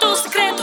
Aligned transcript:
tudo 0.00 0.16
secreto. 0.16 0.55